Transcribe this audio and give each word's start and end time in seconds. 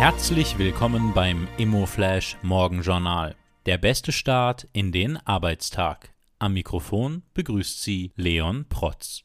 Herzlich 0.00 0.56
willkommen 0.56 1.12
beim 1.12 1.46
ImmoFlash 1.58 2.38
Morgenjournal. 2.40 3.36
Der 3.66 3.76
beste 3.76 4.12
Start 4.12 4.66
in 4.72 4.92
den 4.92 5.18
Arbeitstag. 5.26 6.14
Am 6.38 6.54
Mikrofon 6.54 7.22
begrüßt 7.34 7.82
Sie 7.82 8.10
Leon 8.16 8.64
Protz. 8.70 9.24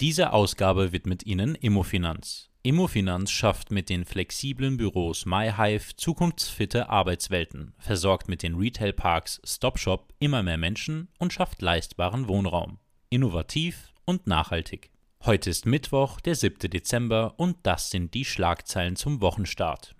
Diese 0.00 0.34
Ausgabe 0.34 0.92
widmet 0.92 1.24
Ihnen 1.24 1.54
Immofinanz. 1.54 2.50
Immofinanz 2.62 3.30
schafft 3.30 3.70
mit 3.70 3.88
den 3.88 4.04
flexiblen 4.04 4.76
Büros 4.76 5.24
MyHive 5.24 5.96
zukunftsfitte 5.96 6.90
Arbeitswelten, 6.90 7.72
versorgt 7.78 8.28
mit 8.28 8.42
den 8.42 8.56
Retailparks 8.56 9.40
StopShop 9.46 10.12
immer 10.18 10.42
mehr 10.42 10.58
Menschen 10.58 11.08
und 11.18 11.32
schafft 11.32 11.62
leistbaren 11.62 12.28
Wohnraum. 12.28 12.78
Innovativ 13.08 13.94
und 14.04 14.26
nachhaltig. 14.26 14.90
Heute 15.24 15.48
ist 15.48 15.64
Mittwoch, 15.64 16.20
der 16.20 16.34
7. 16.34 16.68
Dezember 16.68 17.32
und 17.38 17.56
das 17.62 17.88
sind 17.88 18.12
die 18.12 18.26
Schlagzeilen 18.26 18.96
zum 18.96 19.22
Wochenstart. 19.22 19.94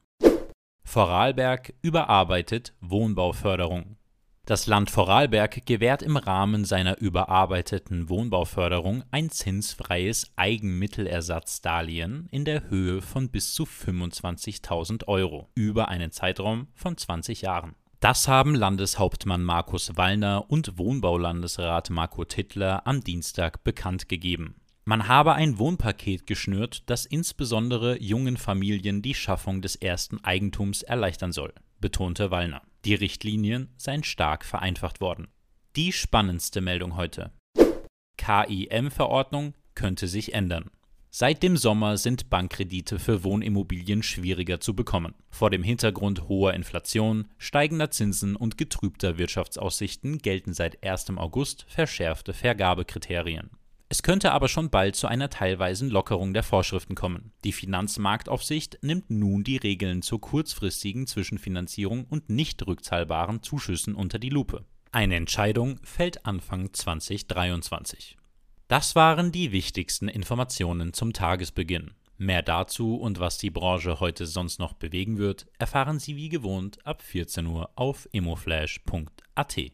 Vorarlberg 0.85 1.75
überarbeitet 1.83 2.75
Wohnbauförderung. 2.81 3.97
Das 4.45 4.67
Land 4.67 4.91
Vorarlberg 4.91 5.65
gewährt 5.67 6.03
im 6.03 6.17
Rahmen 6.17 6.65
seiner 6.65 6.99
überarbeiteten 6.99 8.09
Wohnbauförderung 8.09 9.05
ein 9.13 9.31
zinsfreies 9.31 10.33
Eigenmittelersatzdarlehen 10.35 12.27
in 12.33 12.45
der 12.45 12.69
Höhe 12.69 13.03
von 13.03 13.31
bis 13.31 13.55
zu 13.55 13.63
25.000 13.63 15.07
Euro 15.07 15.49
über 15.55 15.89
einen 15.89 16.11
Zeitraum 16.11 16.67
von 16.75 16.97
20 16.97 17.43
Jahren. 17.43 17.77
Das 18.01 18.27
haben 18.27 18.57
Landeshauptmann 18.57 19.45
Markus 19.45 19.97
Wallner 19.97 20.51
und 20.51 20.77
Wohnbaulandesrat 20.77 21.91
Marco 21.91 22.25
Tittler 22.25 22.85
am 22.85 23.01
Dienstag 23.01 23.63
bekannt 23.63 24.09
gegeben. 24.09 24.57
Man 24.85 25.07
habe 25.07 25.35
ein 25.35 25.59
Wohnpaket 25.59 26.27
geschnürt, 26.27 26.83
das 26.87 27.07
insbesondere 27.07 28.03
jungen 28.03 28.37
Familien 28.37 29.01
die 29.01 29.15
Schaffung 29.15 29.63
des 29.63 29.77
ersten 29.77 30.19
Eigentums 30.25 30.83
erleichtern 30.83 31.31
soll, 31.31 31.55
betonte 31.81 32.33
Wallner. 32.33 32.63
Die 32.85 32.95
Richtlinien 32.95 33.69
seien 33.77 34.03
stark 34.03 34.45
vereinfacht 34.45 35.01
worden. 35.01 35.29
Die 35.77 35.93
spannendste 35.93 36.61
Meldung 36.61 36.97
heute. 36.97 37.31
KIM-Verordnung 38.17 39.55
könnte 39.77 40.09
sich 40.09 40.35
ändern. 40.35 40.69
Seit 41.11 41.45
dem 41.45 41.57
Sommer 41.57 41.97
sind 41.97 42.29
Bankkredite 42.29 42.99
für 42.99 43.23
Wohnimmobilien 43.23 44.03
schwieriger 44.03 44.61
zu 44.61 44.75
bekommen. 44.75 45.15
Vor 45.31 45.51
dem 45.51 45.63
Hintergrund 45.63 46.27
hoher 46.27 46.55
Inflation, 46.55 47.29
steigender 47.39 47.91
Zinsen 47.91 48.35
und 48.35 48.59
getrübter 48.59 49.17
Wirtschaftsaussichten 49.17 50.19
gelten 50.19 50.55
seit 50.55 50.83
1. 50.83 51.11
August 51.19 51.67
verschärfte 51.69 52.33
Vergabekriterien. 52.33 53.51
Es 53.93 54.03
könnte 54.03 54.33
aber 54.33 54.49
schon 54.49 54.71
bald 54.71 54.97
zu 54.97 55.07
einer 55.07 55.29
teilweisen 55.29 55.91
Lockerung 55.91 56.33
der 56.33 56.43
Vorschriften 56.43 56.95
kommen. 56.95 57.31
Die 57.45 57.53
Finanzmarktaufsicht 57.53 58.79
nimmt 58.81 59.11
nun 59.11 59.45
die 59.45 59.59
Regeln 59.59 60.01
zur 60.01 60.19
kurzfristigen 60.19 61.07
Zwischenfinanzierung 61.07 62.07
und 62.07 62.31
nicht 62.31 62.67
rückzahlbaren 62.67 63.43
Zuschüssen 63.43 63.95
unter 63.95 64.19
die 64.19 64.31
Lupe. 64.31 64.65
Eine 64.93 65.17
Entscheidung 65.17 65.79
fällt 65.83 66.25
Anfang 66.25 66.73
2023. 66.73 68.17
Das 68.67 68.97
waren 68.97 69.31
die 69.31 69.53
wichtigsten 69.53 70.09
Informationen 70.09 70.95
zum 70.95 71.13
Tagesbeginn. 71.13 71.91
Mehr 72.17 72.41
dazu 72.41 72.97
und 72.97 73.21
was 73.21 73.37
die 73.37 73.51
Branche 73.51 74.01
heute 74.01 74.25
sonst 74.25 74.59
noch 74.59 74.73
bewegen 74.73 75.19
wird, 75.19 75.45
erfahren 75.59 75.99
Sie 75.99 76.17
wie 76.17 76.31
gewohnt 76.31 76.79
ab 76.87 77.03
14 77.03 77.45
Uhr 77.45 77.69
auf 77.75 78.09
immoflash.at. 78.13 79.71